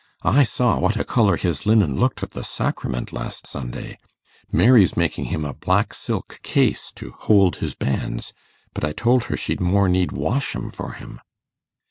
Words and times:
I 0.23 0.41
saw 0.41 0.79
what 0.79 0.97
a 0.97 1.03
colour 1.03 1.37
his 1.37 1.67
linen 1.67 1.95
looked 1.99 2.23
at 2.23 2.31
the 2.31 2.43
sacrament 2.43 3.13
last 3.13 3.45
Sunday. 3.45 3.99
Mary's 4.51 4.97
making 4.97 5.25
him 5.25 5.45
a 5.45 5.53
black 5.53 5.93
silk 5.93 6.39
case 6.41 6.91
to 6.95 7.11
hold 7.19 7.57
his 7.57 7.75
bands, 7.75 8.33
but 8.73 8.83
I 8.83 8.93
told 8.93 9.25
her 9.25 9.37
she'd 9.37 9.61
more 9.61 9.87
need 9.87 10.11
wash 10.11 10.55
'em 10.55 10.71
for 10.71 10.93
him. 10.93 11.21